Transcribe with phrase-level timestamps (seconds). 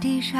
[0.00, 0.36] 只是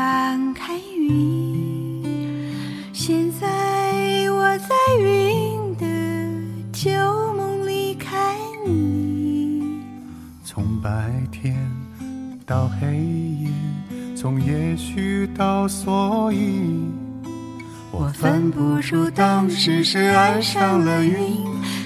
[19.15, 21.15] 当时是爱上了云，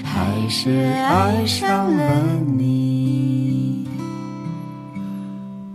[0.03, 3.87] 还是爱上了你？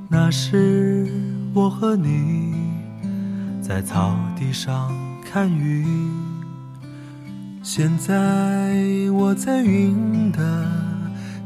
[0.08, 1.06] 那时
[1.52, 2.54] 我和你
[3.60, 4.92] 在草地上
[5.24, 5.84] 看云，
[7.62, 8.74] 现在
[9.12, 10.66] 我在云的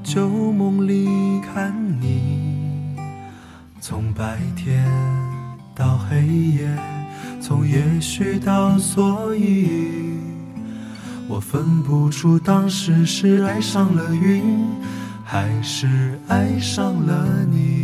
[0.02, 2.96] 旧梦里看你，
[3.80, 4.84] 从白天
[5.74, 6.69] 到黑夜，
[7.47, 10.19] 从也许到所以。
[11.28, 14.42] 我分不出当时是爱上了云，
[15.23, 17.83] 还是爱上了你。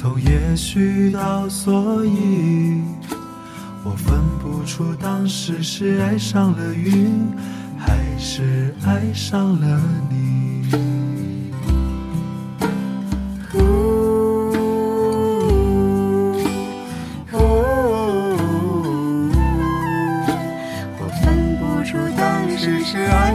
[0.00, 2.80] 从也许到所以，
[3.84, 7.28] 我分不出当时是爱上了云，
[7.78, 9.78] 还是爱上了
[10.08, 10.30] 你。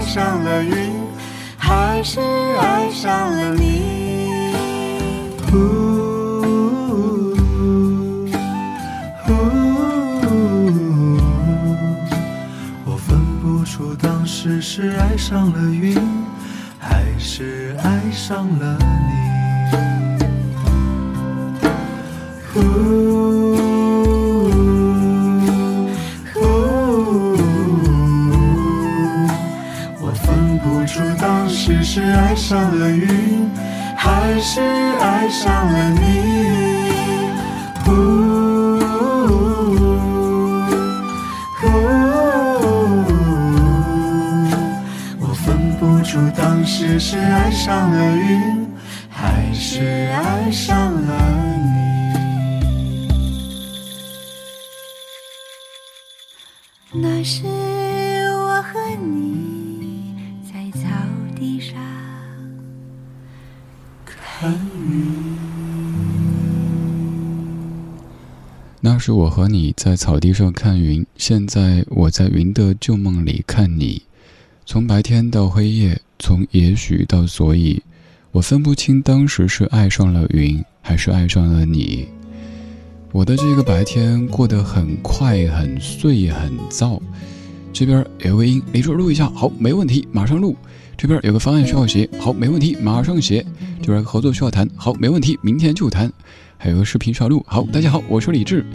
[0.01, 0.73] 上了云，
[1.57, 3.83] 还是爱上了你？
[15.27, 15.97] 上了云，
[16.79, 18.77] 还是爱上了
[19.07, 19.15] 你。
[22.53, 22.59] 呜
[26.35, 27.35] 呜，
[29.99, 33.49] 我分不出当时是爱上了云，
[33.97, 36.03] 还是爱上了你。
[37.89, 38.24] 呜。
[46.97, 48.69] 是爱上了云，
[49.09, 51.65] 还是爱上了你？
[56.93, 57.43] 那时
[58.37, 60.15] 我和你
[60.49, 60.87] 在草
[61.35, 61.75] 地上
[64.05, 64.53] 看
[64.87, 65.35] 云。
[68.79, 74.03] 那时我和你在草地上看云，现在我在云的旧梦里看你。
[74.65, 77.81] 从白天到黑夜，从也许到所以，
[78.31, 82.07] 我分不清当时是爱上了云，还是爱上了你。
[83.11, 86.99] 我的这个白天过得很快、很碎、很燥。
[87.71, 90.55] 这边有个音，李柱录一下，好，没问题，马上录。
[90.97, 93.45] 这边有个方案需要写，好，没问题，马上写。
[93.81, 96.11] 这边合作需要谈，好，没问题，明天就谈。
[96.57, 98.65] 还有个视频需要录，好，大家好，我是李志。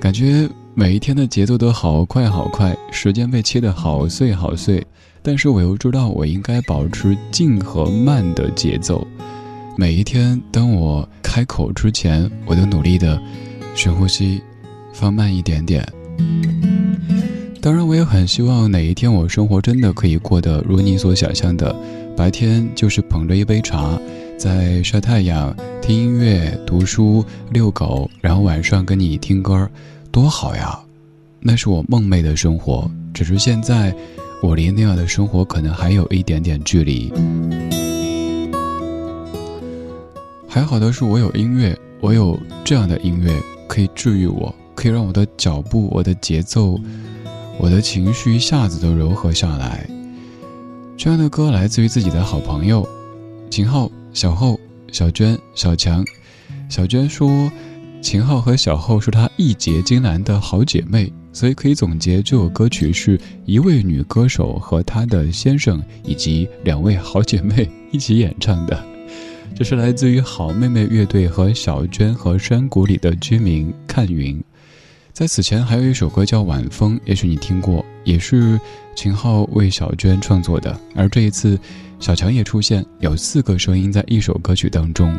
[0.00, 0.48] 感觉。
[0.76, 4.84] 每一天的节奏都好快好快，时间被切得好碎好碎，
[5.26, 9.06] 但是我又知道我应该保持静和慢的节奏。
[9.74, 13.18] 每一天，当我开口之前，我都努力的
[13.74, 14.42] 深呼吸，
[14.92, 15.82] 放慢一点点。
[17.62, 21.74] 当然，我也很希望哪一天我生活真的可以过得如你所想象的，
[22.14, 23.98] 白天就是捧着一杯茶，
[24.36, 29.66] 在晒太阳、听音乐、读书、遛狗，然后晚上跟你听歌，
[30.12, 30.78] 多好呀！
[31.40, 32.90] 那是我梦寐的生活。
[33.14, 33.94] 只是现在，
[34.42, 37.12] 我离那样的生活可能还有一点点距离。
[40.48, 43.32] 还好的是，我有音乐，我有这样的音乐
[43.66, 46.78] 可以治愈我，可以让我的脚步、我的节奏、
[47.58, 49.88] 我的情绪一下子都柔和下来。
[50.96, 52.88] 这样的歌来自于自己的好朋友
[53.50, 54.58] 秦昊、小厚、
[54.92, 56.04] 小娟、小强。
[56.68, 57.50] 小娟说，
[58.00, 68.82] 秦昊和小厚是她义结金兰的好姐妹，所以可以总结这首歌曲是一位女歌手和她的先生以及两位好姐妹一起演唱的。
[69.54, 74.42] 这是来自于好妹妹乐队和小娟和山谷里的居民看云。
[75.12, 78.58] 在此前还有一首歌叫《晚风》，也许你听过，也是
[78.96, 80.76] 秦昊为小娟创作的。
[80.96, 81.56] 而这一次，
[82.00, 85.16] 小强也出现，有四个声音在一首歌曲当中。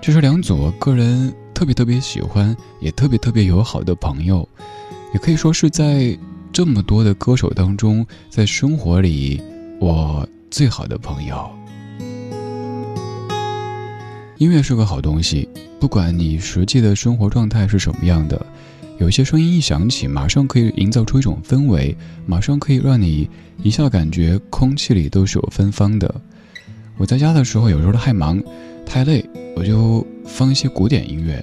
[0.00, 4.48] 这是两组个人特别特别喜欢，也特别特别友好的朋友，
[5.14, 6.18] 也可以说是在
[6.52, 9.40] 这么多的歌手当中，在生活里
[9.80, 11.48] 我最好的朋友。
[14.38, 18.44] 音乐是个好东西，不管你实际的生活状态是什么样的，
[18.98, 21.96] 有些声音一响起，马上可以营造出一种氛围，
[22.26, 23.30] 马上可以让你
[23.62, 26.12] 一下感觉空气里都是有芬芳的。
[26.96, 28.42] 我在家的时候，有时候太忙、
[28.84, 29.24] 太累，
[29.54, 31.42] 我就放一些古典音乐。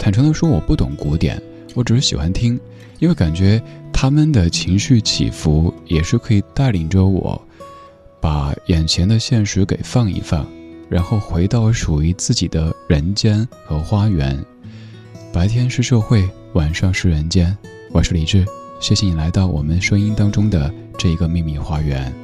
[0.00, 1.40] 坦诚的说，我不懂古典，
[1.74, 2.58] 我只是喜欢听，
[2.98, 3.62] 因为感觉
[3.92, 7.40] 他们的情绪起伏也是可以带领着我，
[8.20, 10.46] 把眼前的现实给放一放。
[10.88, 14.38] 然后回到属于自己的人间和花园。
[15.32, 17.56] 白天是社会，晚上是人间。
[17.90, 18.44] 我是李志，
[18.80, 22.14] 谢谢你来到我们声音当中的这一个秘密花园。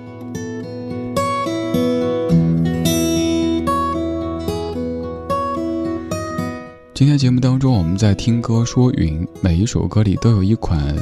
[7.00, 10.94] 今天节目当中，我们在听歌说云，每一首歌里都有一款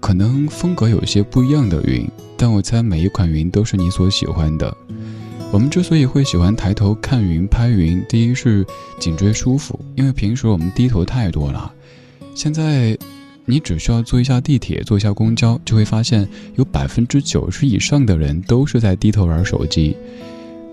[0.00, 2.04] 可能风格有些不一样的云，
[2.36, 4.76] 但我猜每一款云都是你所喜欢的。
[5.52, 8.66] 我们之所以会喜欢抬头看云、拍云，第一是
[8.98, 11.72] 颈椎舒服，因为平时我们低头太多了。
[12.34, 12.98] 现在，
[13.44, 19.96] 你只需要坐一下地铁、坐一下公交，就会发现有百分之九十以上的人都是在低头玩手机。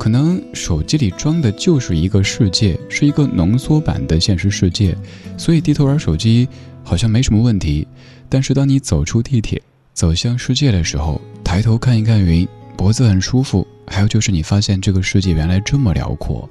[0.03, 4.94] 可能手机里装的就是一个世界，是一个浓缩版的现实世界，
[5.38, 6.45] 所以低头玩手机
[6.83, 7.88] 好像没什么问题。
[8.27, 9.61] 但是当你走出地铁，
[9.94, 12.45] 走向世界的时候，抬头看一看云，
[12.75, 13.65] 脖子很舒服。
[13.88, 16.50] 还有就是，你发现这个世界原来这么辽阔，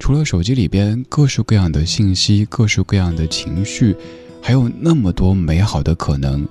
[0.00, 3.94] 除了手机里边各式各样的信息、各式各样的情绪，
[4.40, 6.48] 还有那么多美好的可能。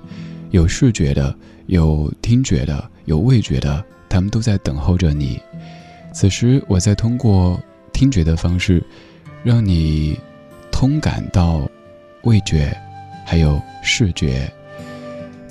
[0.52, 5.40] 有视觉的，有听觉的，有味觉的，他们都在等候着你。
[6.16, 7.60] 此时，我在通过
[7.92, 8.82] 听觉的方式，
[9.44, 10.18] 让你
[10.72, 11.68] 通感到
[12.22, 12.74] 味觉，
[13.26, 14.50] 还有视觉。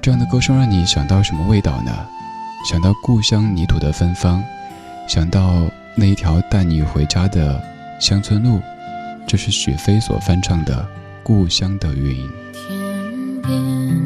[0.01, 1.91] 这样的歌声让你想到什么味道呢？
[2.67, 4.43] 想到故乡泥土的芬芳。
[5.07, 7.61] 想到那一条带你回家的
[7.99, 8.59] 乡村路，
[9.27, 10.81] 这是许飞所翻唱的
[11.21, 12.27] 《故乡的云》。
[12.55, 14.04] 天边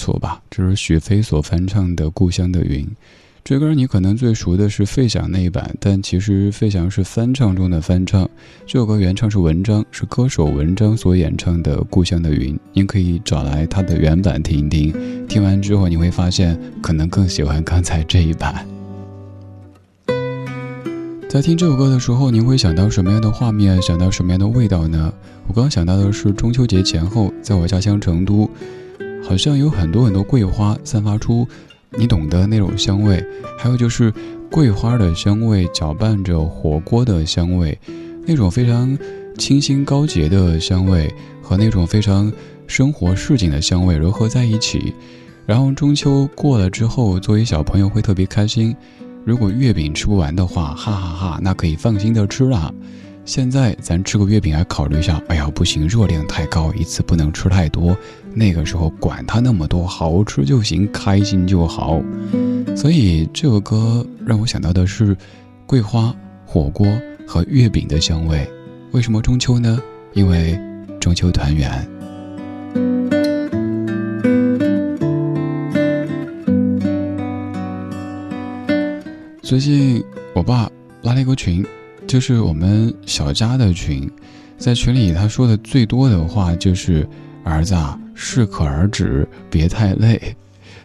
[0.00, 0.40] 错吧？
[0.50, 2.86] 这是许飞所翻唱的《故乡的云》。
[3.44, 8.28] 这歌你可能最熟的是费翔那一版，但其实费翔是翻唱中的翻唱。
[8.66, 12.54] 这首歌原唱是文章，是歌手文章所演唱的《故乡的云》。
[12.72, 18.66] 您可以找来他的原版听一听，听完之后你会发现，可能更喜欢刚才这一版。
[21.28, 23.80] 在听这首歌的时候，您会想到什么样的画面？
[23.80, 25.12] 想到什么样的味道呢？
[25.46, 28.50] 我刚想到的是中秋节前后，在我家乡成都，
[29.30, 31.46] 好像有很多很多桂花散发出
[31.96, 33.24] 你懂得那种香味，
[33.56, 34.12] 还有就是
[34.50, 37.78] 桂花的香味搅拌着火锅的香味，
[38.26, 38.98] 那种非常
[39.38, 41.08] 清新高洁的香味
[41.40, 42.32] 和那种非常
[42.66, 44.92] 生活市井的香味融合在一起，
[45.46, 48.74] 然后中秋过了之后，作为小朋友会特别开心。
[49.24, 52.74] 如果月饼吃不完的话，哈哈哈，那可以放心的吃啦。
[53.24, 57.96] 现在咱吃个月饼还考虑一下，哎呀不行，热量太高，一次不能吃太多。
[58.34, 62.00] 那个时候管他那么多，好吃就行，开心就好。
[62.76, 65.16] 所以这首歌让我想到的是
[65.66, 66.14] 桂花、
[66.46, 66.86] 火锅
[67.26, 68.48] 和月饼的香味。
[68.92, 69.80] 为什么中秋呢？
[70.14, 70.58] 因为
[71.00, 71.86] 中秋团圆。
[79.42, 80.02] 最近
[80.34, 80.70] 我爸
[81.02, 81.66] 拉了一个群，
[82.06, 84.08] 就是我们小家的群，
[84.56, 87.08] 在群里他说的最多的话就是
[87.42, 90.36] “儿子啊，适可而止，别太累”。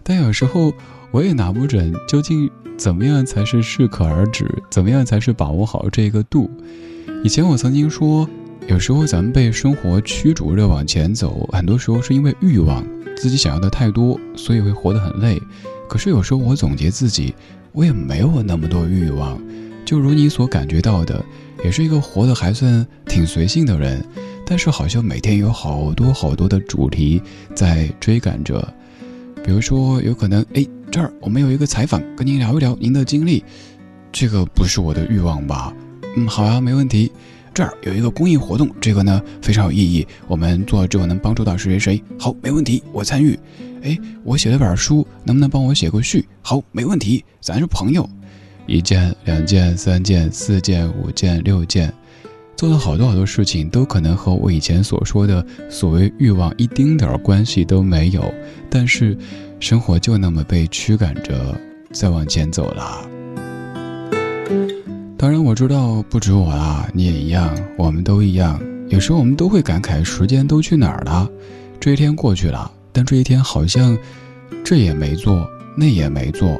[0.01, 0.71] 但有时候
[1.11, 6.49] 我也拿不准究竟怎么样才是适可而止，怎么样才是把握好这个度。
[7.23, 8.27] 以前我曾经说，
[8.67, 12.87] 有时候咱们被生活驱逐着往前走，很多时候是因为欲望，
[13.17, 15.41] 自己想要的太多，所以会活得很累。
[15.89, 17.35] 可是有时候我总结自己。
[17.73, 19.37] 我也没有那么多欲望，
[19.83, 21.21] 就如你所感觉到的，
[21.61, 24.01] 也是一个活得还算挺随性的人，
[24.45, 27.21] 但是好像每天有好多好多的主题
[27.55, 28.73] 在追赶着。
[29.43, 33.43] 比如说，有可能，哎，这儿我们有一个采访，跟您聊一聊您的经历，
[34.11, 35.73] 这个不是我的欲望吧？
[36.15, 37.11] 嗯，好啊，没问题。
[37.53, 43.39] 这儿有一个公益活动，这个呢非常有意义，我们做了之后能帮助到谁谁谁，好，没问题，我参与。
[43.81, 46.27] 哎，我写了本书，能不能帮我写个序？
[46.41, 48.09] 好，没问题，咱是朋友。
[48.67, 51.93] 一件、两件、三件、四件、五件、六件，
[52.55, 58.33] 做了好多好多事情，都可能和我以前所说的所谓欲望一丁点儿关系都没有。
[58.69, 59.17] 但是，
[59.59, 61.59] 生活就那么被驱赶着
[61.91, 63.07] 再往前走了。
[65.17, 68.61] 当然，我知道不止我啦，你也一样，我们都一样。
[68.87, 71.29] 有时候我们都会感慨，时间都去哪儿了？
[71.79, 72.71] 这一天过去了。
[72.93, 73.97] 但这一天好像，
[74.63, 75.45] 这也没做，
[75.75, 76.57] 那也没做，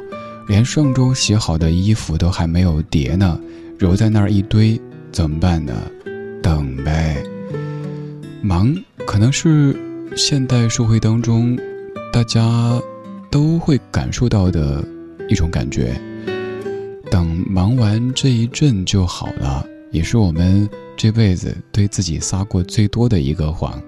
[0.50, 3.40] 连上周洗好的衣服都还没有叠呢，
[3.78, 4.80] 揉在那儿一堆，
[5.16, 5.74] 怎么办呢？
[6.44, 7.24] 等呗。
[8.42, 8.76] 忙
[9.08, 9.74] 可能是
[10.14, 11.58] 现代社会当中
[12.12, 12.78] 大家
[13.32, 14.84] 都会感受到的
[15.30, 15.96] 一种感觉。
[17.10, 23.82] 等忙完这一阵就好了，也是我们这辈子对自己撒过最多的一个谎。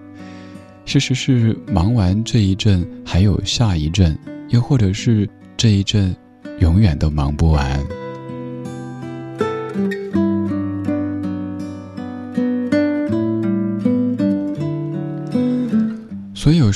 [0.86, 4.17] 事实是，忙完这一阵，还有下一阵，
[4.48, 6.15] 又或者是这一阵，
[6.62, 7.86] 永远都忙不完。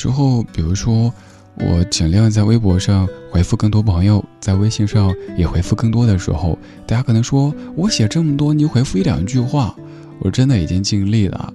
[0.02, 1.14] 时候，比如说，
[1.60, 9.76] 我尽量在微博上回复更多朋友，在微信上也回复更多的时候，大家可能说我写这么多，你回复一两句话，
[10.22, 11.54] 我真的已经尽力了。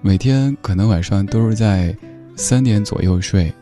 [0.00, 1.94] 每天可能晚上都是在
[2.36, 3.52] 三点左右睡，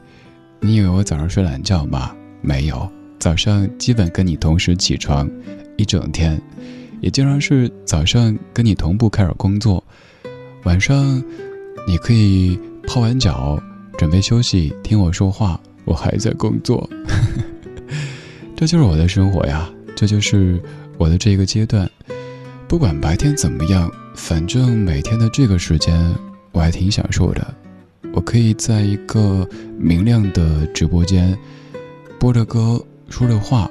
[0.61, 2.15] 你以为我早上睡懒觉吗？
[2.41, 2.89] 没有，
[3.19, 5.29] 早上基本跟你同时起床，
[5.77, 6.41] 一整天，
[7.01, 9.83] 也经常是早上跟你同步开始工作，
[10.63, 11.21] 晚上
[11.89, 13.61] 你可以泡完脚
[14.03, 16.91] 准备休息，听我说话，我还在工作。
[18.57, 20.61] 这就是我的生活呀，这就是
[20.99, 21.89] 我的这个阶段。
[22.67, 26.13] 不管白天怎么样，反正每天的这个时间
[26.51, 27.55] 我还挺享受的。
[28.13, 31.39] 我可以在一个明亮的直播间
[32.19, 33.71] 播着歌，说着话。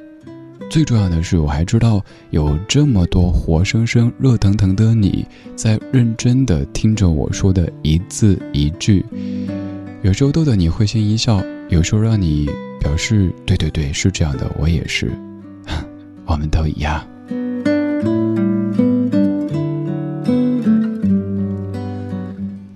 [0.70, 9.06] 最重要的是，我还知道有这么多活生生、热腾腾的你在认真的听着我说的一字一句。
[10.04, 15.12] 有时候逗得你会心一笑，有时候让你表示“对对对，是这样的，我也是，
[16.26, 17.06] 我们都一样。”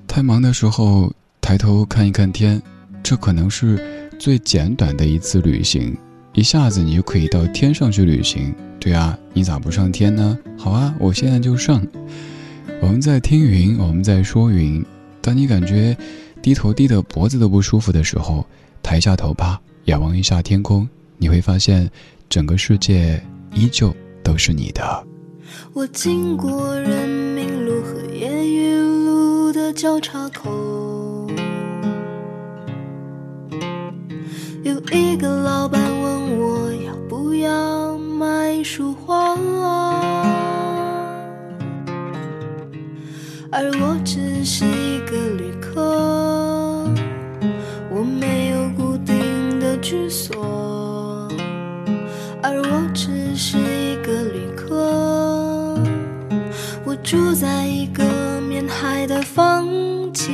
[0.08, 2.62] 太忙的时候，抬头看一看天，
[3.02, 3.80] 这可能是
[4.20, 5.98] 最简短的一次旅行。
[6.34, 8.54] 一下子你就可以到天上去旅行。
[8.80, 10.38] 对啊，你咋不上天呢？
[10.58, 11.84] 好啊，我现在就上。
[12.82, 14.86] 我们在听云，我们在说云。
[15.22, 15.98] 当你感觉
[16.46, 18.46] 低头低得脖子都不舒服的时候，
[18.84, 20.88] 抬一下头吧，仰望一下天空，
[21.18, 21.90] 你会发现
[22.30, 23.20] 整个世界
[23.52, 25.04] 依旧都是你的。
[25.74, 29.52] 我经过人民路和烟雨路。
[29.54, 31.28] 的交叉口，
[34.64, 39.34] 有一个老板问我要不要买束花，
[43.50, 46.90] 而我只是一个旅客，
[47.92, 51.28] 我没有固定的居所，
[52.42, 55.78] 而我只是一个旅客，
[56.86, 58.04] 我住在一个
[58.42, 58.66] 面。
[58.68, 59.68] 海的房
[60.12, 60.34] 间，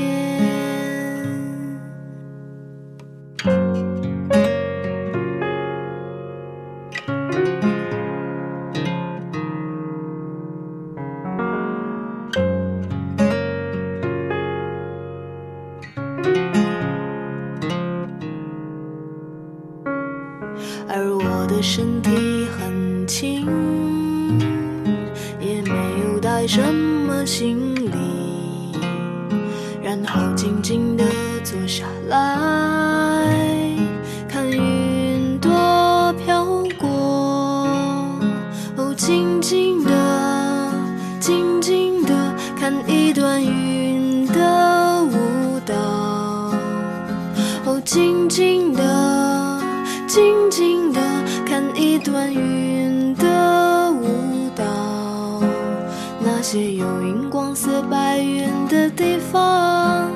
[58.71, 60.09] 的地方。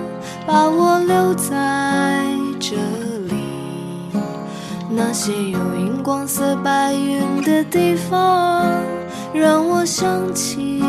[0.47, 2.23] 把我留在
[2.59, 2.75] 这
[3.27, 3.33] 里，
[4.91, 8.63] 那些有荧光色白云的地方，
[9.33, 10.83] 让我想起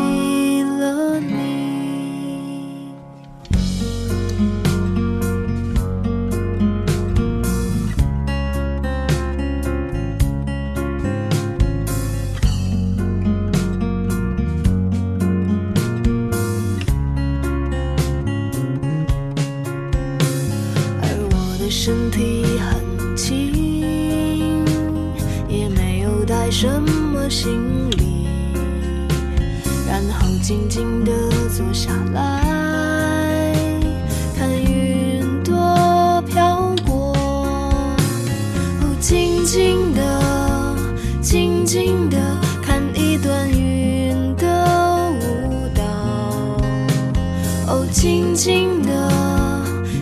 [47.91, 48.91] 静静地，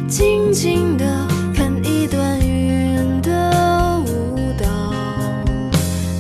[0.08, 1.06] 静静地
[1.54, 4.66] 看一段云的舞蹈。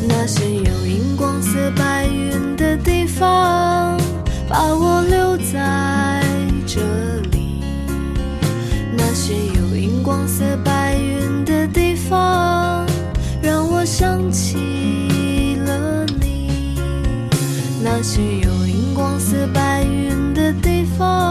[0.07, 3.99] 那些有荧光色白云的地方。
[4.47, 6.23] 把我留在
[6.65, 6.79] 这
[7.31, 7.61] 里，
[8.95, 12.85] 那些有荧光色白云的地方，
[13.41, 16.77] 让我想起了你。
[17.83, 21.24] 那些有荧光色白云的地方，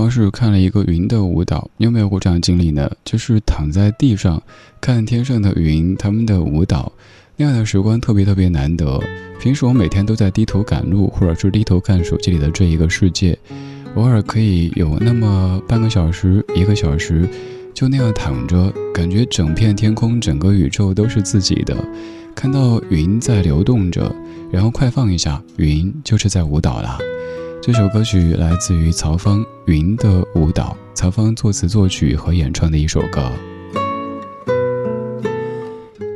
[0.00, 2.90] 方式看了一个云的舞蹈，你有没有过这样经历呢？
[3.04, 4.42] 就是躺在地上
[4.80, 6.90] 看天上的云，他们的舞蹈，
[7.36, 8.98] 那样的时光特别特别难得。
[9.38, 13.38] 平时我每天都在低头赶路，或者是低头看手机里的这一个世界，
[13.94, 17.28] 偶尔可以有那么半个小时、一个小时，
[17.74, 21.76] 就那样躺着，感觉整片天空、整个宇宙都是自己的，
[22.34, 24.10] 看到云在流动着，
[24.50, 26.96] 然后快放一下，云就是在舞蹈了。
[27.62, 33.30] 这首歌曲来自于曹芳《云的舞蹈》，曹芳作词作曲和演唱的一首歌。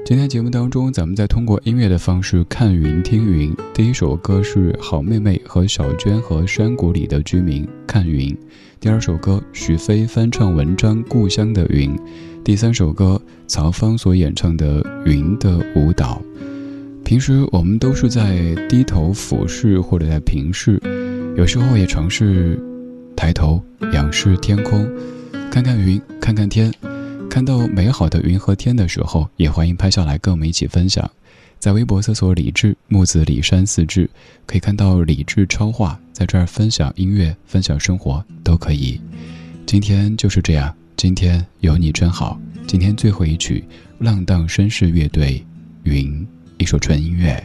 [0.07, 3.55] 今天节目当中，咱们再通过音乐的方式看云听云。
[3.75, 8.35] 第一首歌是好妹妹和小娟和山谷里的居民看云。
[8.81, 11.95] 第二首歌许飞翻唱文章《故乡的云》。
[12.43, 16.23] 第三首歌曹芳所演唱的《云的舞蹈》。
[17.05, 20.81] 平时我们都是在低头俯视或者在平视。
[21.37, 22.57] 有时候也尝试
[23.17, 23.61] 抬头
[23.93, 24.89] 仰视天空，
[25.51, 26.73] 看看云，看看天，
[27.29, 31.11] 看到美好的云和天的时候，也欢迎拍下来跟我们一起分享。
[31.59, 34.09] 在微博搜索“李志木子李山四志”，
[34.47, 39.01] 可以看到李志超话，在这儿分享音乐、分享生活都可以。
[39.67, 42.41] 今天就是这样，今天有你真好。
[42.65, 43.65] 今天最后一曲，
[43.99, 45.45] 浪荡绅士乐队
[45.91, 46.21] 《云》，
[46.59, 47.45] 一首纯音乐。